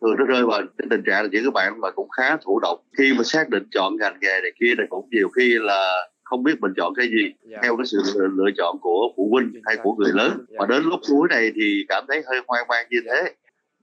thường 0.00 0.16
nó 0.18 0.24
rơi 0.24 0.46
vào 0.46 0.62
cái 0.78 0.86
tình 0.90 1.02
trạng 1.06 1.22
là 1.22 1.28
những 1.32 1.44
các 1.44 1.52
bạn 1.52 1.80
mà 1.80 1.90
cũng 1.90 2.08
khá 2.08 2.36
thụ 2.36 2.60
động 2.60 2.80
khi 2.98 3.14
mà 3.18 3.24
xác 3.24 3.48
định 3.48 3.62
chọn 3.70 3.96
ngành 3.96 4.18
nghề 4.20 4.40
này 4.40 4.52
kia 4.60 4.74
này 4.74 4.86
cũng 4.90 5.08
nhiều 5.10 5.28
khi 5.28 5.54
là 5.60 6.08
không 6.24 6.42
biết 6.42 6.60
mình 6.60 6.72
chọn 6.76 6.94
cái 6.94 7.06
gì 7.06 7.22
yeah. 7.22 7.34
Dạ. 7.44 7.58
theo 7.62 7.76
cái 7.76 7.86
sự 7.86 7.98
lựa 8.36 8.50
chọn 8.56 8.78
của 8.80 9.12
phụ 9.16 9.28
huynh 9.32 9.62
hay 9.64 9.76
của 9.82 9.94
người 9.98 10.12
lớn 10.14 10.28
yeah. 10.28 10.48
Dạ. 10.48 10.56
và 10.58 10.66
đến 10.66 10.82
lúc 10.82 11.00
cuối 11.08 11.28
này 11.30 11.52
thì 11.54 11.84
cảm 11.88 12.04
thấy 12.08 12.22
hơi 12.26 12.40
hoang 12.46 12.68
mang 12.68 12.86
như 12.90 12.98
thế 13.04 13.20
yeah. 13.20 13.34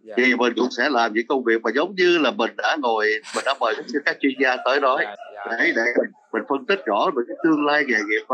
Dạ. 0.04 0.14
thì 0.18 0.36
mình 0.36 0.54
cũng 0.56 0.72
sẽ 0.78 0.90
làm 0.90 1.14
những 1.14 1.28
công 1.28 1.44
việc 1.44 1.62
mà 1.62 1.72
giống 1.76 1.96
như 1.96 2.18
là 2.18 2.32
mình 2.32 2.52
đã 2.58 2.78
ngồi 2.82 3.06
mình 3.36 3.44
đã 3.46 3.54
mời 3.60 3.76
các 4.06 4.18
chuyên 4.22 4.34
gia 4.42 4.58
tới 4.66 4.80
nói 4.80 5.06
yeah. 5.06 5.18
để 5.52 5.74
để 5.76 5.84
mình 6.34 6.44
phân 6.50 6.66
tích 6.66 6.80
rõ 6.86 7.12
về 7.16 7.24
cái 7.28 7.38
tương 7.44 7.66
lai 7.66 7.84
nghề 7.88 7.98
nghiệp 7.98 8.26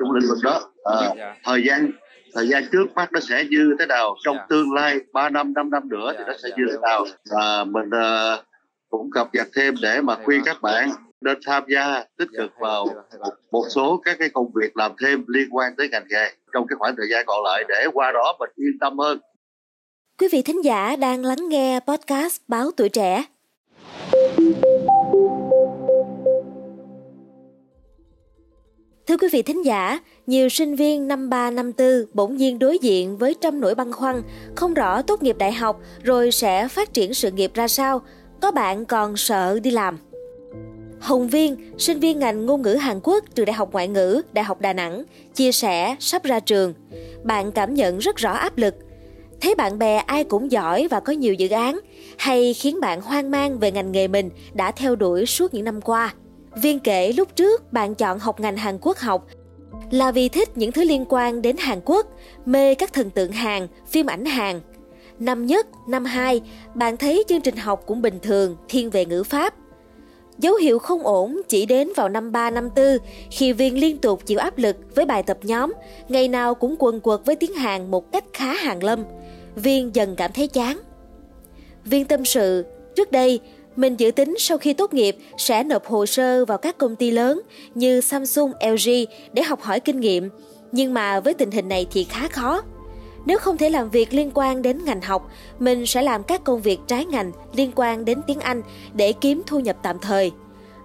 trong 0.00 0.12
lĩnh 0.12 0.28
vực 0.28 0.38
đó 0.42 0.60
à, 0.84 1.34
thời 1.44 1.62
gian 1.64 1.90
thời 2.34 2.48
gian 2.48 2.64
trước 2.72 2.86
mắt 2.94 3.12
nó 3.12 3.20
sẽ 3.20 3.44
như 3.50 3.76
thế 3.78 3.86
nào 3.86 4.16
trong 4.24 4.36
yeah. 4.36 4.48
tương 4.48 4.72
lai 4.72 5.00
3 5.12 5.30
năm 5.30 5.52
5 5.54 5.70
năm 5.70 5.88
nữa 5.88 6.04
yeah, 6.04 6.16
thì 6.18 6.24
nó 6.26 6.32
sẽ 6.42 6.48
yeah, 6.48 6.58
như 6.58 6.64
thế 6.70 6.78
nào 6.82 7.04
và 7.30 7.64
mình 7.64 7.88
uh, 7.88 8.44
cũng 8.88 9.10
cập 9.10 9.28
nhật 9.32 9.46
thêm 9.54 9.74
để 9.82 10.00
mà 10.00 10.16
khuyên 10.24 10.42
các 10.44 10.62
bạn 10.62 10.90
nên 11.20 11.38
tham 11.46 11.62
gia 11.68 12.04
tích 12.18 12.28
cực 12.38 12.50
vào 12.60 12.86
một 13.50 13.64
số 13.68 14.00
các 14.04 14.16
cái 14.18 14.28
công 14.28 14.50
việc 14.54 14.76
làm 14.76 14.92
thêm 15.02 15.24
liên 15.28 15.48
quan 15.50 15.76
tới 15.76 15.88
ngành 15.88 16.06
nghề 16.08 16.32
trong 16.52 16.66
cái 16.66 16.76
khoảng 16.78 16.94
thời 16.96 17.06
gian 17.10 17.24
còn 17.26 17.44
lại 17.44 17.64
để 17.68 17.86
qua 17.92 18.12
đó 18.12 18.36
mình 18.38 18.50
yên 18.56 18.78
tâm 18.80 18.98
hơn. 18.98 19.18
Quý 20.18 20.28
vị 20.32 20.42
thính 20.42 20.64
giả 20.64 20.96
đang 20.96 21.24
lắng 21.24 21.48
nghe 21.48 21.80
podcast 21.86 22.40
Báo 22.48 22.70
Tuổi 22.76 22.88
Trẻ. 22.88 23.24
Thưa 29.08 29.16
quý 29.16 29.28
vị 29.32 29.42
thính 29.42 29.64
giả, 29.64 30.00
nhiều 30.26 30.48
sinh 30.48 30.76
viên 30.76 31.08
năm 31.08 31.30
3 31.30 31.50
năm 31.50 31.72
4 31.78 31.86
bỗng 32.14 32.36
nhiên 32.36 32.58
đối 32.58 32.78
diện 32.78 33.18
với 33.18 33.34
trăm 33.40 33.60
nỗi 33.60 33.74
băn 33.74 33.92
khoăn, 33.92 34.22
không 34.56 34.74
rõ 34.74 35.02
tốt 35.02 35.22
nghiệp 35.22 35.36
đại 35.38 35.52
học 35.52 35.80
rồi 36.02 36.30
sẽ 36.30 36.68
phát 36.68 36.92
triển 36.92 37.14
sự 37.14 37.30
nghiệp 37.30 37.50
ra 37.54 37.68
sao, 37.68 38.00
có 38.40 38.50
bạn 38.50 38.84
còn 38.84 39.16
sợ 39.16 39.60
đi 39.62 39.70
làm. 39.70 39.98
Hồng 41.00 41.28
Viên, 41.28 41.56
sinh 41.78 42.00
viên 42.00 42.18
ngành 42.18 42.46
ngôn 42.46 42.62
ngữ 42.62 42.74
Hàn 42.74 43.00
Quốc 43.02 43.24
trường 43.34 43.46
Đại 43.46 43.54
học 43.54 43.72
Ngoại 43.72 43.88
ngữ, 43.88 44.22
Đại 44.32 44.44
học 44.44 44.60
Đà 44.60 44.72
Nẵng, 44.72 45.04
chia 45.34 45.52
sẻ 45.52 45.96
sắp 46.00 46.24
ra 46.24 46.40
trường. 46.40 46.74
Bạn 47.24 47.52
cảm 47.52 47.74
nhận 47.74 47.98
rất 47.98 48.16
rõ 48.16 48.32
áp 48.32 48.58
lực. 48.58 48.74
Thấy 49.40 49.54
bạn 49.54 49.78
bè 49.78 49.96
ai 49.96 50.24
cũng 50.24 50.52
giỏi 50.52 50.88
và 50.90 51.00
có 51.00 51.12
nhiều 51.12 51.34
dự 51.34 51.48
án, 51.48 51.80
hay 52.18 52.54
khiến 52.54 52.80
bạn 52.80 53.00
hoang 53.00 53.30
mang 53.30 53.58
về 53.58 53.70
ngành 53.70 53.92
nghề 53.92 54.08
mình 54.08 54.30
đã 54.54 54.70
theo 54.70 54.96
đuổi 54.96 55.26
suốt 55.26 55.54
những 55.54 55.64
năm 55.64 55.80
qua. 55.80 56.14
Viên 56.56 56.80
kể 56.80 57.12
lúc 57.12 57.36
trước 57.36 57.72
bạn 57.72 57.94
chọn 57.94 58.18
học 58.18 58.40
ngành 58.40 58.56
Hàn 58.56 58.78
Quốc 58.80 58.98
học 58.98 59.26
là 59.90 60.12
vì 60.12 60.28
thích 60.28 60.48
những 60.58 60.72
thứ 60.72 60.84
liên 60.84 61.04
quan 61.08 61.42
đến 61.42 61.56
Hàn 61.56 61.80
Quốc, 61.84 62.06
mê 62.46 62.74
các 62.74 62.92
thần 62.92 63.10
tượng 63.10 63.32
Hàn, 63.32 63.66
phim 63.86 64.06
ảnh 64.06 64.24
Hàn. 64.24 64.60
Năm 65.18 65.46
nhất, 65.46 65.66
năm 65.88 66.04
hai, 66.04 66.40
bạn 66.74 66.96
thấy 66.96 67.24
chương 67.28 67.40
trình 67.40 67.56
học 67.56 67.82
cũng 67.86 68.02
bình 68.02 68.18
thường, 68.22 68.56
thiên 68.68 68.90
về 68.90 69.04
ngữ 69.04 69.22
pháp– 69.22 69.54
Dấu 70.38 70.54
hiệu 70.54 70.78
không 70.78 71.02
ổn 71.02 71.40
chỉ 71.48 71.66
đến 71.66 71.88
vào 71.96 72.08
năm 72.08 72.32
3 72.32 72.50
năm 72.50 72.68
4 72.76 72.98
khi 73.30 73.52
Viên 73.52 73.80
liên 73.80 73.98
tục 73.98 74.26
chịu 74.26 74.38
áp 74.38 74.58
lực 74.58 74.76
với 74.94 75.04
bài 75.04 75.22
tập 75.22 75.38
nhóm, 75.42 75.72
ngày 76.08 76.28
nào 76.28 76.54
cũng 76.54 76.76
quần 76.78 77.00
quật 77.00 77.20
với 77.24 77.36
tiếng 77.36 77.54
Hàn 77.54 77.90
một 77.90 78.12
cách 78.12 78.24
khá 78.32 78.54
hàng 78.54 78.82
lâm. 78.82 79.04
Viên 79.56 79.94
dần 79.94 80.16
cảm 80.16 80.32
thấy 80.32 80.48
chán. 80.48 80.80
Viên 81.84 82.04
tâm 82.04 82.24
sự, 82.24 82.64
trước 82.96 83.12
đây 83.12 83.40
mình 83.78 83.96
dự 83.96 84.10
tính 84.10 84.34
sau 84.38 84.58
khi 84.58 84.72
tốt 84.72 84.94
nghiệp 84.94 85.16
sẽ 85.36 85.64
nộp 85.64 85.86
hồ 85.86 86.06
sơ 86.06 86.44
vào 86.44 86.58
các 86.58 86.78
công 86.78 86.96
ty 86.96 87.10
lớn 87.10 87.40
như 87.74 88.00
Samsung, 88.00 88.52
LG 88.60 88.90
để 89.32 89.42
học 89.42 89.62
hỏi 89.62 89.80
kinh 89.80 90.00
nghiệm, 90.00 90.28
nhưng 90.72 90.94
mà 90.94 91.20
với 91.20 91.34
tình 91.34 91.50
hình 91.50 91.68
này 91.68 91.86
thì 91.90 92.04
khá 92.04 92.28
khó. 92.28 92.62
Nếu 93.26 93.38
không 93.38 93.56
thể 93.56 93.68
làm 93.68 93.90
việc 93.90 94.14
liên 94.14 94.30
quan 94.34 94.62
đến 94.62 94.84
ngành 94.84 95.00
học, 95.00 95.30
mình 95.58 95.86
sẽ 95.86 96.02
làm 96.02 96.22
các 96.22 96.44
công 96.44 96.60
việc 96.60 96.80
trái 96.86 97.04
ngành 97.04 97.32
liên 97.54 97.70
quan 97.74 98.04
đến 98.04 98.20
tiếng 98.26 98.40
Anh 98.40 98.62
để 98.94 99.12
kiếm 99.12 99.42
thu 99.46 99.60
nhập 99.60 99.76
tạm 99.82 99.98
thời. 99.98 100.30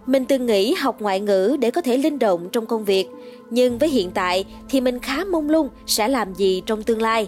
Mình 0.05 0.25
từng 0.25 0.45
nghĩ 0.45 0.73
học 0.73 1.01
ngoại 1.01 1.19
ngữ 1.19 1.57
để 1.59 1.71
có 1.71 1.81
thể 1.81 1.97
linh 1.97 2.19
động 2.19 2.49
trong 2.51 2.65
công 2.65 2.85
việc, 2.85 3.07
nhưng 3.49 3.77
với 3.77 3.89
hiện 3.89 4.11
tại 4.11 4.45
thì 4.69 4.81
mình 4.81 4.99
khá 4.99 5.23
mông 5.23 5.49
lung 5.49 5.69
sẽ 5.85 6.07
làm 6.07 6.33
gì 6.33 6.61
trong 6.65 6.83
tương 6.83 7.01
lai. 7.01 7.27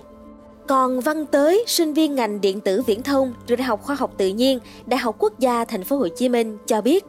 Còn 0.68 1.00
Văn 1.00 1.26
Tới, 1.26 1.64
sinh 1.68 1.94
viên 1.94 2.16
ngành 2.16 2.42
điện 2.42 2.62
tử 2.62 2.82
viễn 2.82 3.04
thông 3.04 3.34
trường 3.48 3.58
Đại 3.58 3.66
học 3.66 3.84
Khoa 3.84 3.96
học 3.96 4.12
Tự 4.18 4.28
nhiên, 4.28 4.60
Đại 4.86 4.98
học 4.98 5.16
Quốc 5.20 5.40
gia 5.40 5.66
Thành 5.66 5.84
phố 5.84 5.98
Hồ 5.98 6.08
Chí 6.08 6.30
Minh 6.30 6.58
cho 6.66 6.82
biết, 6.82 7.06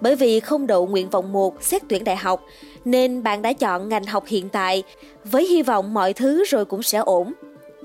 bởi 0.00 0.16
vì 0.16 0.40
không 0.40 0.66
đậu 0.66 0.86
nguyện 0.86 1.10
vọng 1.10 1.32
1 1.32 1.62
xét 1.62 1.82
tuyển 1.88 2.04
đại 2.04 2.16
học, 2.16 2.44
nên 2.84 3.22
bạn 3.22 3.42
đã 3.42 3.52
chọn 3.52 3.88
ngành 3.88 4.04
học 4.06 4.24
hiện 4.26 4.48
tại 4.48 4.82
với 5.24 5.46
hy 5.46 5.62
vọng 5.62 5.94
mọi 5.94 6.12
thứ 6.12 6.44
rồi 6.44 6.64
cũng 6.64 6.82
sẽ 6.82 6.98
ổn. 6.98 7.32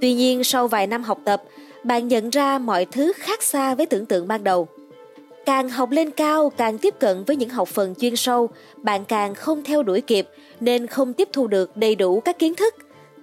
Tuy 0.01 0.13
nhiên 0.13 0.43
sau 0.43 0.67
vài 0.67 0.87
năm 0.87 1.03
học 1.03 1.19
tập, 1.25 1.43
bạn 1.83 2.07
nhận 2.07 2.29
ra 2.29 2.57
mọi 2.59 2.85
thứ 2.85 3.13
khác 3.15 3.43
xa 3.43 3.75
với 3.75 3.85
tưởng 3.85 4.05
tượng 4.05 4.27
ban 4.27 4.43
đầu. 4.43 4.67
Càng 5.45 5.69
học 5.69 5.91
lên 5.91 6.11
cao, 6.11 6.49
càng 6.57 6.77
tiếp 6.77 6.93
cận 6.99 7.23
với 7.23 7.35
những 7.35 7.49
học 7.49 7.67
phần 7.67 7.95
chuyên 7.95 8.15
sâu, 8.15 8.49
bạn 8.77 9.05
càng 9.05 9.35
không 9.35 9.63
theo 9.63 9.83
đuổi 9.83 10.01
kịp 10.01 10.29
nên 10.59 10.87
không 10.87 11.13
tiếp 11.13 11.29
thu 11.33 11.47
được 11.47 11.77
đầy 11.77 11.95
đủ 11.95 12.19
các 12.19 12.39
kiến 12.39 12.55
thức. 12.55 12.75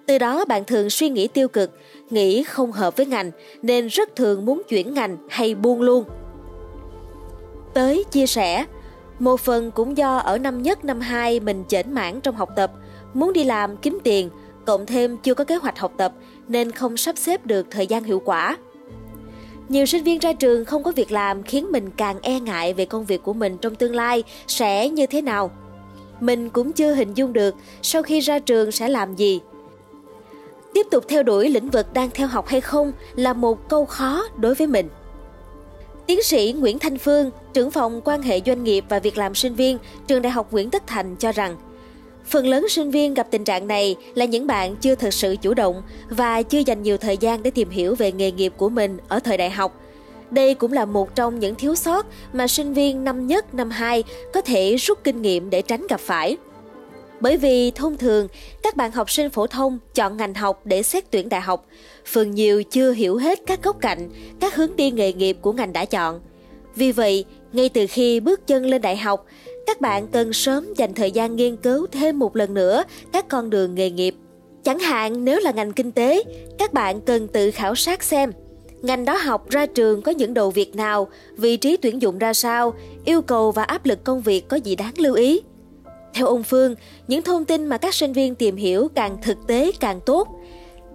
Từ 0.06 0.18
đó 0.18 0.44
bạn 0.44 0.64
thường 0.64 0.90
suy 0.90 1.08
nghĩ 1.08 1.28
tiêu 1.28 1.48
cực, 1.48 1.70
nghĩ 2.10 2.42
không 2.42 2.72
hợp 2.72 2.96
với 2.96 3.06
ngành 3.06 3.30
nên 3.62 3.86
rất 3.86 4.16
thường 4.16 4.44
muốn 4.44 4.62
chuyển 4.68 4.94
ngành 4.94 5.16
hay 5.28 5.54
buông 5.54 5.80
luôn. 5.80 6.04
Tới 7.74 8.04
chia 8.10 8.26
sẻ, 8.26 8.64
một 9.18 9.40
phần 9.40 9.70
cũng 9.70 9.96
do 9.96 10.16
ở 10.16 10.38
năm 10.38 10.62
nhất 10.62 10.84
năm 10.84 11.00
hai 11.00 11.40
mình 11.40 11.64
chểnh 11.68 11.94
mãn 11.94 12.20
trong 12.20 12.36
học 12.36 12.48
tập, 12.56 12.72
muốn 13.14 13.32
đi 13.32 13.44
làm 13.44 13.76
kiếm 13.76 13.98
tiền, 14.04 14.30
cộng 14.66 14.86
thêm 14.86 15.16
chưa 15.16 15.34
có 15.34 15.44
kế 15.44 15.56
hoạch 15.56 15.78
học 15.78 15.92
tập 15.96 16.12
nên 16.48 16.70
không 16.70 16.96
sắp 16.96 17.18
xếp 17.18 17.46
được 17.46 17.66
thời 17.70 17.86
gian 17.86 18.04
hiệu 18.04 18.22
quả. 18.24 18.56
Nhiều 19.68 19.86
sinh 19.86 20.04
viên 20.04 20.18
ra 20.18 20.32
trường 20.32 20.64
không 20.64 20.82
có 20.82 20.92
việc 20.92 21.12
làm 21.12 21.42
khiến 21.42 21.66
mình 21.72 21.90
càng 21.96 22.18
e 22.22 22.40
ngại 22.40 22.74
về 22.74 22.84
công 22.84 23.04
việc 23.04 23.22
của 23.22 23.32
mình 23.32 23.56
trong 23.58 23.74
tương 23.74 23.94
lai 23.94 24.22
sẽ 24.46 24.88
như 24.88 25.06
thế 25.06 25.22
nào. 25.22 25.50
Mình 26.20 26.50
cũng 26.50 26.72
chưa 26.72 26.94
hình 26.94 27.14
dung 27.14 27.32
được 27.32 27.54
sau 27.82 28.02
khi 28.02 28.20
ra 28.20 28.38
trường 28.38 28.72
sẽ 28.72 28.88
làm 28.88 29.14
gì. 29.14 29.40
Tiếp 30.74 30.86
tục 30.90 31.04
theo 31.08 31.22
đuổi 31.22 31.48
lĩnh 31.48 31.70
vực 31.70 31.92
đang 31.92 32.10
theo 32.10 32.26
học 32.26 32.46
hay 32.46 32.60
không 32.60 32.92
là 33.14 33.32
một 33.32 33.68
câu 33.68 33.84
khó 33.84 34.24
đối 34.36 34.54
với 34.54 34.66
mình. 34.66 34.88
Tiến 36.06 36.22
sĩ 36.22 36.54
Nguyễn 36.58 36.78
Thanh 36.78 36.98
Phương, 36.98 37.30
trưởng 37.52 37.70
phòng 37.70 38.00
quan 38.04 38.22
hệ 38.22 38.40
doanh 38.46 38.64
nghiệp 38.64 38.84
và 38.88 38.98
việc 38.98 39.18
làm 39.18 39.34
sinh 39.34 39.54
viên, 39.54 39.78
trường 40.06 40.22
Đại 40.22 40.32
học 40.32 40.52
Nguyễn 40.52 40.70
Tất 40.70 40.86
Thành 40.86 41.16
cho 41.16 41.32
rằng, 41.32 41.56
phần 42.26 42.46
lớn 42.46 42.68
sinh 42.68 42.90
viên 42.90 43.14
gặp 43.14 43.26
tình 43.30 43.44
trạng 43.44 43.68
này 43.68 43.96
là 44.14 44.24
những 44.24 44.46
bạn 44.46 44.76
chưa 44.76 44.94
thực 44.94 45.14
sự 45.14 45.36
chủ 45.42 45.54
động 45.54 45.82
và 46.08 46.42
chưa 46.42 46.58
dành 46.58 46.82
nhiều 46.82 46.96
thời 46.96 47.16
gian 47.16 47.42
để 47.42 47.50
tìm 47.50 47.70
hiểu 47.70 47.94
về 47.94 48.12
nghề 48.12 48.30
nghiệp 48.30 48.52
của 48.56 48.68
mình 48.68 48.98
ở 49.08 49.20
thời 49.20 49.36
đại 49.36 49.50
học. 49.50 49.80
Đây 50.30 50.54
cũng 50.54 50.72
là 50.72 50.84
một 50.84 51.14
trong 51.14 51.38
những 51.38 51.54
thiếu 51.54 51.74
sót 51.74 52.06
mà 52.32 52.46
sinh 52.46 52.74
viên 52.74 53.04
năm 53.04 53.26
nhất, 53.26 53.54
năm 53.54 53.70
hai 53.70 54.04
có 54.32 54.40
thể 54.40 54.76
rút 54.76 55.04
kinh 55.04 55.22
nghiệm 55.22 55.50
để 55.50 55.62
tránh 55.62 55.86
gặp 55.88 56.00
phải. 56.00 56.36
Bởi 57.24 57.36
vì 57.36 57.70
thông 57.70 57.96
thường, 57.96 58.28
các 58.62 58.76
bạn 58.76 58.92
học 58.92 59.10
sinh 59.10 59.30
phổ 59.30 59.46
thông 59.46 59.78
chọn 59.94 60.16
ngành 60.16 60.34
học 60.34 60.60
để 60.64 60.82
xét 60.82 61.10
tuyển 61.10 61.28
đại 61.28 61.40
học, 61.40 61.66
phần 62.06 62.30
nhiều 62.30 62.62
chưa 62.62 62.92
hiểu 62.92 63.16
hết 63.16 63.40
các 63.46 63.62
góc 63.62 63.76
cạnh, 63.80 64.10
các 64.40 64.54
hướng 64.54 64.76
đi 64.76 64.90
nghề 64.90 65.12
nghiệp 65.12 65.36
của 65.40 65.52
ngành 65.52 65.72
đã 65.72 65.84
chọn. 65.84 66.20
Vì 66.74 66.92
vậy, 66.92 67.24
ngay 67.52 67.68
từ 67.68 67.86
khi 67.88 68.20
bước 68.20 68.46
chân 68.46 68.66
lên 68.66 68.82
đại 68.82 68.96
học, 68.96 69.26
các 69.66 69.80
bạn 69.80 70.08
cần 70.08 70.32
sớm 70.32 70.74
dành 70.76 70.94
thời 70.94 71.10
gian 71.10 71.36
nghiên 71.36 71.56
cứu 71.56 71.86
thêm 71.92 72.18
một 72.18 72.36
lần 72.36 72.54
nữa 72.54 72.84
các 73.12 73.28
con 73.28 73.50
đường 73.50 73.74
nghề 73.74 73.90
nghiệp. 73.90 74.14
Chẳng 74.64 74.78
hạn 74.78 75.24
nếu 75.24 75.40
là 75.40 75.50
ngành 75.50 75.72
kinh 75.72 75.92
tế, 75.92 76.22
các 76.58 76.72
bạn 76.72 77.00
cần 77.00 77.28
tự 77.28 77.50
khảo 77.50 77.74
sát 77.74 78.02
xem 78.02 78.32
ngành 78.82 79.04
đó 79.04 79.16
học 79.16 79.50
ra 79.50 79.66
trường 79.66 80.02
có 80.02 80.12
những 80.12 80.34
đầu 80.34 80.50
việc 80.50 80.76
nào, 80.76 81.08
vị 81.36 81.56
trí 81.56 81.76
tuyển 81.76 82.02
dụng 82.02 82.18
ra 82.18 82.32
sao, 82.32 82.74
yêu 83.04 83.22
cầu 83.22 83.52
và 83.52 83.62
áp 83.62 83.86
lực 83.86 84.04
công 84.04 84.20
việc 84.20 84.48
có 84.48 84.56
gì 84.56 84.76
đáng 84.76 84.94
lưu 84.96 85.14
ý. 85.14 85.40
Theo 86.14 86.26
ông 86.26 86.42
Phương, 86.42 86.74
những 87.08 87.22
thông 87.22 87.44
tin 87.44 87.66
mà 87.66 87.78
các 87.78 87.94
sinh 87.94 88.12
viên 88.12 88.34
tìm 88.34 88.56
hiểu 88.56 88.88
càng 88.94 89.16
thực 89.22 89.46
tế 89.46 89.70
càng 89.80 90.00
tốt. 90.06 90.28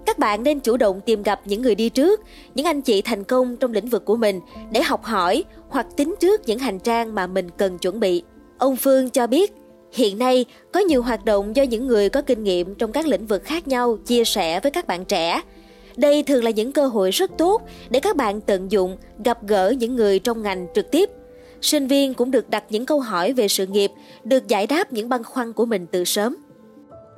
Các 0.06 0.20
bạn 0.20 0.44
nên 0.44 0.60
chủ 0.60 0.78
động 0.78 1.02
tìm 1.02 1.24
gặp 1.24 1.42
những 1.46 1.62
người 1.62 1.76
đi 1.76 1.90
trước, 1.90 2.22
những 2.56 2.66
anh 2.66 2.82
chị 2.82 3.02
thành 3.02 3.24
công 3.24 3.58
trong 3.58 3.74
lĩnh 3.74 3.90
vực 3.90 4.06
của 4.06 4.16
mình 4.16 4.40
để 4.72 4.82
học 4.82 5.04
hỏi 5.04 5.44
hoặc 5.70 5.88
tính 5.98 6.16
trước 6.20 6.42
những 6.46 6.60
hành 6.60 6.80
trang 6.80 7.16
mà 7.16 7.28
mình 7.28 7.50
cần 7.58 7.78
chuẩn 7.78 8.00
bị. 8.00 8.24
Ông 8.58 8.76
Phương 8.76 9.10
cho 9.10 9.28
biết, 9.28 9.54
hiện 9.92 10.20
nay 10.20 10.46
có 10.72 10.80
nhiều 10.80 11.02
hoạt 11.02 11.26
động 11.26 11.56
do 11.56 11.64
những 11.64 11.88
người 11.88 12.10
có 12.10 12.22
kinh 12.22 12.44
nghiệm 12.44 12.76
trong 12.76 12.92
các 12.92 13.08
lĩnh 13.08 13.28
vực 13.28 13.44
khác 13.44 13.68
nhau 13.68 13.98
chia 14.06 14.26
sẻ 14.26 14.60
với 14.60 14.72
các 14.72 14.88
bạn 14.88 15.06
trẻ. 15.06 15.42
Đây 15.98 16.24
thường 16.24 16.44
là 16.44 16.52
những 16.52 16.72
cơ 16.72 16.88
hội 16.88 17.12
rất 17.12 17.32
tốt 17.38 17.62
để 17.90 18.00
các 18.00 18.16
bạn 18.16 18.42
tận 18.42 18.72
dụng, 18.72 18.98
gặp 19.26 19.48
gỡ 19.48 19.70
những 19.70 19.96
người 19.96 20.20
trong 20.20 20.44
ngành 20.44 20.68
trực 20.76 20.92
tiếp 20.92 21.10
sinh 21.62 21.88
viên 21.88 22.14
cũng 22.14 22.32
được 22.32 22.50
đặt 22.50 22.64
những 22.70 22.86
câu 22.86 23.00
hỏi 23.00 23.34
về 23.34 23.48
sự 23.48 23.66
nghiệp, 23.66 23.92
được 24.24 24.48
giải 24.48 24.68
đáp 24.68 24.94
những 24.94 25.10
băn 25.10 25.24
khoăn 25.24 25.54
của 25.54 25.66
mình 25.66 25.86
từ 25.92 26.04
sớm. 26.04 26.36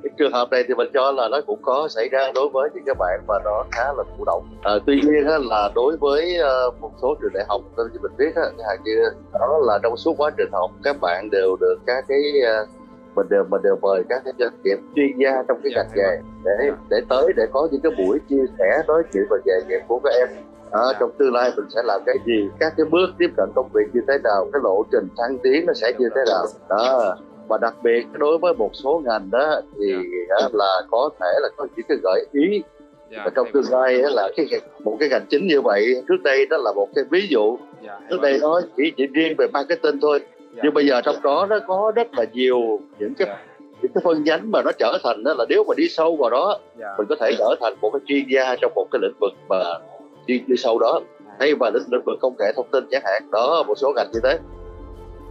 Cái 0.02 0.10
trường 0.18 0.32
hợp 0.32 0.50
này 0.50 0.64
thì 0.68 0.74
mình 0.74 0.88
cho 0.94 1.12
là 1.12 1.28
nó 1.28 1.40
cũng 1.46 1.62
có 1.62 1.88
xảy 1.90 2.08
ra 2.08 2.32
đối 2.34 2.48
với 2.48 2.70
những 2.74 2.84
các 2.86 2.96
bạn 2.98 3.20
mà 3.28 3.34
nó 3.44 3.64
khá 3.70 3.84
là 3.84 4.04
thụ 4.18 4.24
động. 4.24 4.44
À, 4.62 4.72
tuy 4.86 5.00
nhiên 5.00 5.26
là 5.26 5.70
đối 5.74 5.96
với 5.96 6.36
ờ, 6.36 6.70
một 6.80 6.92
số 7.02 7.14
trường 7.20 7.32
đại 7.34 7.44
học 7.48 7.60
như 7.76 7.98
mình 8.02 8.12
biết 8.18 8.34
hàng 8.36 8.78
như 8.84 9.02
đó 9.32 9.58
là 9.66 9.78
trong 9.82 9.96
suốt 9.96 10.14
quá 10.18 10.30
trình 10.36 10.48
học 10.52 10.70
các 10.82 10.96
bạn 11.00 11.30
đều 11.30 11.56
được 11.60 11.76
các 11.86 12.04
cái 12.08 12.20
ờ, 12.46 12.66
mình 13.14 13.26
đều 13.30 13.44
mình 13.50 13.62
đều 13.62 13.76
mời 13.82 14.02
các 14.08 14.22
cái 14.24 14.34
doanh 14.38 14.62
nghiệp 14.64 14.76
chuyên 14.96 15.18
gia 15.18 15.42
trong 15.48 15.60
cái 15.62 15.72
ngành 15.74 15.88
nghề 15.94 16.20
để 16.44 16.70
để 16.88 17.00
tới 17.08 17.32
để 17.36 17.42
có 17.52 17.68
những 17.72 17.80
cái 17.80 17.92
buổi 17.98 18.18
chia 18.28 18.44
sẻ 18.58 18.82
nói 18.86 19.02
chuyện 19.12 19.22
về 19.30 19.36
nghề 19.44 19.68
nghiệp 19.68 19.80
của 19.88 20.00
các 20.04 20.14
em 20.18 20.28
đó, 20.72 20.92
trong 21.00 21.10
tương 21.18 21.32
lai 21.32 21.50
mình 21.56 21.66
sẽ 21.74 21.80
làm 21.84 22.00
cái 22.06 22.16
gì? 22.26 22.48
Các 22.60 22.72
cái 22.76 22.86
bước 22.90 23.06
tiếp 23.18 23.30
cận 23.36 23.48
công 23.54 23.68
việc 23.74 23.84
như 23.92 24.00
thế 24.08 24.14
nào? 24.24 24.48
Cái 24.52 24.60
lộ 24.64 24.82
trình 24.92 25.08
thăng 25.18 25.38
tiến 25.38 25.66
nó 25.66 25.72
sẽ 25.72 25.92
như 25.98 26.08
thế 26.14 26.20
nào? 26.30 26.44
Đó. 26.68 27.16
Và 27.48 27.58
đặc 27.58 27.74
biệt 27.82 28.06
đối 28.12 28.38
với 28.38 28.54
một 28.54 28.70
số 28.72 29.02
ngành 29.04 29.30
đó 29.30 29.60
thì 29.78 29.94
là 30.52 30.82
có 30.90 31.10
thể 31.20 31.32
là 31.42 31.48
có 31.56 31.66
những 31.76 31.86
cái 31.88 31.98
gợi 32.02 32.26
ý. 32.32 32.62
Và 33.16 33.30
trong 33.34 33.46
tương 33.52 33.64
lai 33.70 33.94
là 33.94 34.28
cái 34.36 34.46
một 34.84 34.96
cái 35.00 35.08
ngành 35.08 35.26
chính 35.30 35.46
như 35.46 35.60
vậy 35.60 36.02
trước 36.08 36.22
đây 36.24 36.46
đó 36.46 36.56
là 36.56 36.72
một 36.72 36.88
cái 36.94 37.04
ví 37.10 37.26
dụ. 37.30 37.58
Trước 38.10 38.20
đây 38.20 38.38
nó 38.42 38.60
chỉ 38.76 38.92
chỉ 38.96 39.06
riêng 39.06 39.34
về 39.38 39.46
marketing 39.52 40.00
thôi. 40.02 40.20
Nhưng 40.62 40.74
bây 40.74 40.86
giờ 40.86 41.00
trong 41.04 41.16
đó 41.22 41.46
nó 41.50 41.58
có 41.66 41.92
rất 41.96 42.14
là 42.16 42.24
nhiều 42.32 42.80
những 42.98 43.14
cái 43.14 43.28
những 43.82 43.92
cái 43.94 44.02
phân 44.04 44.24
nhánh 44.24 44.50
mà 44.50 44.62
nó 44.64 44.70
trở 44.78 44.98
thành 45.04 45.24
đó 45.24 45.34
là 45.38 45.44
nếu 45.48 45.64
mà 45.68 45.74
đi 45.76 45.88
sâu 45.88 46.16
vào 46.16 46.30
đó 46.30 46.58
mình 46.98 47.06
có 47.08 47.16
thể 47.20 47.32
trở 47.38 47.54
thành 47.60 47.74
một 47.80 47.90
cái 47.90 48.00
chuyên 48.06 48.24
gia 48.28 48.56
trong 48.60 48.72
một 48.74 48.86
cái 48.90 48.98
lĩnh 49.02 49.18
vực 49.20 49.32
mà 49.48 49.56
đi, 50.26 50.40
đi 50.46 50.56
sâu 50.56 50.78
đó 50.78 51.00
hay 51.40 51.54
và 51.54 51.70
lĩnh, 51.74 51.82
lĩnh 51.90 52.04
vực 52.06 52.18
công 52.20 52.34
nghệ 52.38 52.52
thông 52.56 52.68
tin 52.72 52.84
chẳng 52.90 53.02
hạn 53.04 53.30
đó 53.32 53.64
một 53.68 53.74
số 53.78 53.92
ngành 53.96 54.10
như 54.12 54.20
thế 54.22 54.38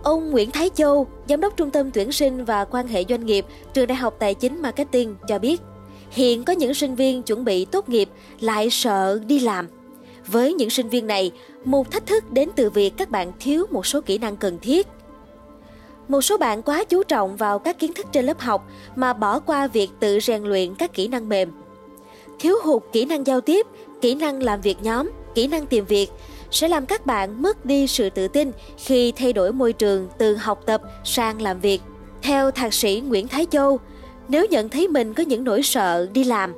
Ông 0.04 0.32
Nguyễn 0.32 0.52
Thái 0.52 0.70
Châu, 0.70 1.08
Giám 1.30 1.42
đốc 1.42 1.58
Trung 1.58 1.70
tâm 1.70 1.92
Tuyển 1.92 2.12
sinh 2.12 2.46
và 2.46 2.66
Quan 2.66 2.88
hệ 2.88 3.04
Doanh 3.10 3.26
nghiệp, 3.26 3.46
Trường 3.74 3.88
Đại 3.88 3.96
học 3.96 4.16
Tài 4.20 4.34
chính 4.34 4.62
Marketing 4.62 5.16
cho 5.28 5.40
biết, 5.40 5.62
hiện 6.10 6.44
có 6.44 6.54
những 6.54 6.74
sinh 6.74 6.96
viên 6.96 7.24
chuẩn 7.24 7.46
bị 7.46 7.66
tốt 7.66 7.90
nghiệp 7.90 8.10
lại 8.40 8.70
sợ 8.70 9.20
đi 9.28 9.40
làm. 9.40 9.68
Với 10.28 10.54
những 10.54 10.70
sinh 10.70 10.90
viên 10.90 11.08
này, 11.08 11.32
một 11.64 11.92
thách 11.92 12.06
thức 12.06 12.32
đến 12.32 12.50
từ 12.56 12.70
việc 12.70 12.94
các 12.98 13.10
bạn 13.10 13.32
thiếu 13.40 13.66
một 13.72 13.86
số 13.86 14.02
kỹ 14.02 14.18
năng 14.18 14.38
cần 14.38 14.60
thiết. 14.60 14.88
Một 16.08 16.22
số 16.22 16.38
bạn 16.38 16.62
quá 16.62 16.84
chú 16.84 17.04
trọng 17.04 17.36
vào 17.36 17.60
các 17.60 17.80
kiến 17.80 17.94
thức 17.94 18.06
trên 18.12 18.26
lớp 18.26 18.40
học 18.40 18.68
mà 18.96 19.14
bỏ 19.14 19.40
qua 19.40 19.68
việc 19.68 19.90
tự 20.00 20.20
rèn 20.20 20.44
luyện 20.44 20.76
các 20.76 20.94
kỹ 20.94 21.08
năng 21.08 21.30
mềm. 21.30 21.52
Thiếu 22.40 22.56
hụt 22.64 22.84
kỹ 22.92 23.06
năng 23.06 23.28
giao 23.28 23.42
tiếp, 23.42 23.68
kỹ 24.02 24.16
năng 24.16 24.44
làm 24.44 24.62
việc 24.62 24.78
nhóm, 24.82 25.12
kỹ 25.36 25.48
năng 25.48 25.66
tìm 25.66 25.86
việc 25.86 26.10
sẽ 26.52 26.68
làm 26.68 26.86
các 26.86 27.06
bạn 27.06 27.42
mất 27.42 27.66
đi 27.66 27.88
sự 27.88 28.10
tự 28.10 28.28
tin 28.28 28.52
khi 28.78 29.12
thay 29.12 29.34
đổi 29.34 29.54
môi 29.54 29.74
trường 29.74 30.08
từ 30.18 30.36
học 30.36 30.64
tập 30.66 30.82
sang 31.04 31.42
làm 31.42 31.60
việc. 31.60 31.82
Theo 32.22 32.52
thạc 32.52 32.74
sĩ 32.74 33.04
Nguyễn 33.08 33.28
Thái 33.28 33.46
Châu, 33.52 33.80
nếu 34.28 34.46
nhận 34.46 34.70
thấy 34.70 34.88
mình 34.88 35.14
có 35.14 35.24
những 35.24 35.44
nỗi 35.44 35.64
sợ 35.64 36.08
đi 36.14 36.24
làm, 36.24 36.54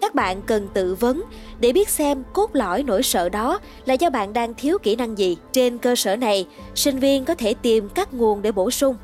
các 0.00 0.14
bạn 0.14 0.42
cần 0.46 0.68
tự 0.74 0.94
vấn 0.94 1.22
để 1.60 1.72
biết 1.72 1.88
xem 1.88 2.22
cốt 2.32 2.50
lõi 2.52 2.82
nỗi 2.82 3.02
sợ 3.02 3.28
đó 3.28 3.60
là 3.84 3.94
do 3.94 4.10
bạn 4.10 4.32
đang 4.32 4.54
thiếu 4.54 4.78
kỹ 4.78 4.96
năng 4.96 5.18
gì. 5.18 5.36
Trên 5.52 5.78
cơ 5.78 5.96
sở 5.96 6.16
này, 6.16 6.46
sinh 6.74 6.98
viên 6.98 7.24
có 7.24 7.34
thể 7.34 7.54
tìm 7.54 7.88
các 7.88 8.14
nguồn 8.14 8.42
để 8.42 8.52
bổ 8.52 8.70
sung 8.70 8.96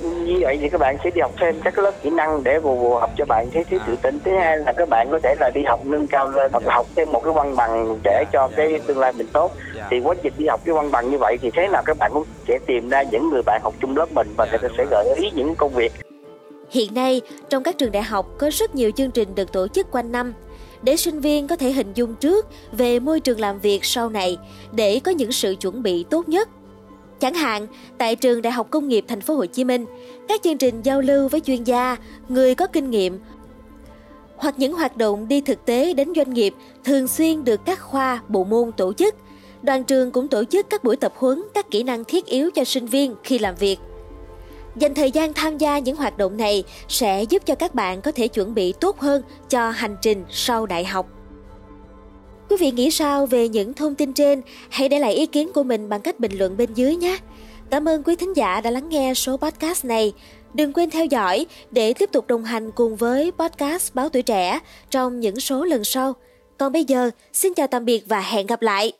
như 0.00 0.38
vậy 0.40 0.58
thì 0.60 0.68
các 0.68 0.80
bạn 0.80 0.96
sẽ 1.04 1.10
đi 1.10 1.20
học 1.20 1.32
thêm 1.40 1.60
các 1.64 1.78
lớp 1.78 1.92
kỹ 2.02 2.10
năng 2.10 2.44
để 2.44 2.60
phù 2.60 2.94
hợp 2.94 3.10
cho 3.18 3.24
bạn 3.24 3.50
thấy 3.52 3.64
thiếu 3.64 3.80
tự 3.86 3.96
tin 4.02 4.18
thứ 4.24 4.30
hai 4.36 4.56
là 4.58 4.72
các 4.72 4.88
bạn 4.88 5.08
có 5.10 5.18
thể 5.22 5.34
là 5.40 5.50
đi 5.54 5.62
học 5.66 5.80
nâng 5.86 6.06
cao 6.06 6.30
lên 6.30 6.52
hoặc 6.52 6.62
học 6.66 6.86
thêm 6.96 7.12
một 7.12 7.20
cái 7.24 7.32
văn 7.32 7.56
bằng 7.56 7.98
để 8.04 8.24
cho 8.32 8.48
cái 8.56 8.80
tương 8.86 8.98
lai 8.98 9.12
mình 9.12 9.26
tốt. 9.32 9.52
Thì 9.90 10.00
quá 10.00 10.14
trình 10.22 10.32
đi 10.38 10.46
học 10.46 10.60
cái 10.64 10.74
văn 10.74 10.90
bằng 10.90 11.10
như 11.10 11.18
vậy 11.18 11.36
thì 11.42 11.50
thế 11.56 11.68
nào 11.68 11.82
các 11.86 11.96
bạn 11.98 12.10
cũng 12.14 12.24
sẽ 12.48 12.58
tìm 12.66 12.88
ra 12.88 13.02
những 13.02 13.30
người 13.30 13.42
bạn 13.46 13.60
học 13.64 13.74
chung 13.80 13.96
lớp 13.96 14.06
mình 14.14 14.28
và 14.36 14.46
người 14.50 14.58
ta 14.58 14.68
sẽ 14.78 14.86
gợi 14.90 15.14
ý 15.16 15.30
những 15.34 15.54
công 15.54 15.74
việc. 15.74 15.92
Hiện 16.70 16.94
nay, 16.94 17.20
trong 17.48 17.62
các 17.62 17.78
trường 17.78 17.92
đại 17.92 18.02
học 18.02 18.26
có 18.38 18.50
rất 18.52 18.74
nhiều 18.74 18.90
chương 18.90 19.10
trình 19.10 19.34
được 19.34 19.52
tổ 19.52 19.68
chức 19.68 19.90
quanh 19.90 20.12
năm. 20.12 20.34
Để 20.82 20.96
sinh 20.96 21.20
viên 21.20 21.48
có 21.48 21.56
thể 21.56 21.72
hình 21.72 21.92
dung 21.94 22.14
trước 22.14 22.46
về 22.72 23.00
môi 23.00 23.20
trường 23.20 23.40
làm 23.40 23.58
việc 23.58 23.84
sau 23.84 24.08
này 24.08 24.38
để 24.72 25.00
có 25.04 25.10
những 25.10 25.32
sự 25.32 25.54
chuẩn 25.60 25.82
bị 25.82 26.04
tốt 26.10 26.28
nhất 26.28 26.48
Chẳng 27.20 27.34
hạn, 27.34 27.66
tại 27.98 28.16
trường 28.16 28.42
Đại 28.42 28.52
học 28.52 28.66
Công 28.70 28.88
nghiệp 28.88 29.04
Thành 29.08 29.20
phố 29.20 29.34
Hồ 29.34 29.46
Chí 29.46 29.64
Minh, 29.64 29.86
các 30.28 30.42
chương 30.42 30.58
trình 30.58 30.82
giao 30.82 31.00
lưu 31.00 31.28
với 31.28 31.40
chuyên 31.40 31.64
gia, 31.64 31.96
người 32.28 32.54
có 32.54 32.66
kinh 32.66 32.90
nghiệm 32.90 33.18
hoặc 34.36 34.54
những 34.58 34.72
hoạt 34.72 34.96
động 34.96 35.28
đi 35.28 35.40
thực 35.40 35.64
tế 35.64 35.94
đến 35.94 36.12
doanh 36.16 36.34
nghiệp 36.34 36.54
thường 36.84 37.08
xuyên 37.08 37.44
được 37.44 37.60
các 37.64 37.80
khoa, 37.80 38.22
bộ 38.28 38.44
môn 38.44 38.72
tổ 38.72 38.92
chức. 38.92 39.14
Đoàn 39.62 39.84
trường 39.84 40.10
cũng 40.10 40.28
tổ 40.28 40.44
chức 40.44 40.70
các 40.70 40.84
buổi 40.84 40.96
tập 40.96 41.12
huấn 41.16 41.42
các 41.54 41.70
kỹ 41.70 41.82
năng 41.82 42.04
thiết 42.04 42.26
yếu 42.26 42.50
cho 42.50 42.64
sinh 42.64 42.86
viên 42.86 43.14
khi 43.24 43.38
làm 43.38 43.54
việc. 43.54 43.78
Dành 44.76 44.94
thời 44.94 45.10
gian 45.10 45.32
tham 45.32 45.58
gia 45.58 45.78
những 45.78 45.96
hoạt 45.96 46.18
động 46.18 46.36
này 46.36 46.64
sẽ 46.88 47.22
giúp 47.22 47.42
cho 47.46 47.54
các 47.54 47.74
bạn 47.74 48.02
có 48.02 48.12
thể 48.12 48.28
chuẩn 48.28 48.54
bị 48.54 48.72
tốt 48.72 49.00
hơn 49.00 49.22
cho 49.48 49.70
hành 49.70 49.96
trình 50.02 50.24
sau 50.30 50.66
đại 50.66 50.84
học. 50.84 51.06
Quý 52.48 52.56
vị 52.60 52.70
nghĩ 52.70 52.90
sao 52.90 53.26
về 53.26 53.48
những 53.48 53.74
thông 53.74 53.94
tin 53.94 54.12
trên? 54.12 54.42
Hãy 54.70 54.88
để 54.88 54.98
lại 54.98 55.14
ý 55.14 55.26
kiến 55.26 55.52
của 55.54 55.62
mình 55.62 55.88
bằng 55.88 56.00
cách 56.00 56.20
bình 56.20 56.38
luận 56.38 56.56
bên 56.56 56.74
dưới 56.74 56.96
nhé. 56.96 57.18
Cảm 57.70 57.88
ơn 57.88 58.02
quý 58.02 58.16
thính 58.16 58.36
giả 58.36 58.60
đã 58.60 58.70
lắng 58.70 58.88
nghe 58.88 59.14
số 59.14 59.36
podcast 59.36 59.84
này. 59.84 60.12
Đừng 60.54 60.72
quên 60.72 60.90
theo 60.90 61.04
dõi 61.04 61.46
để 61.70 61.94
tiếp 61.94 62.10
tục 62.12 62.26
đồng 62.26 62.44
hành 62.44 62.70
cùng 62.70 62.96
với 62.96 63.32
podcast 63.38 63.94
Báo 63.94 64.08
Tuổi 64.08 64.22
Trẻ 64.22 64.58
trong 64.90 65.20
những 65.20 65.40
số 65.40 65.64
lần 65.64 65.84
sau. 65.84 66.14
Còn 66.58 66.72
bây 66.72 66.84
giờ, 66.84 67.10
xin 67.32 67.54
chào 67.54 67.66
tạm 67.66 67.84
biệt 67.84 68.04
và 68.06 68.20
hẹn 68.20 68.46
gặp 68.46 68.62
lại! 68.62 68.92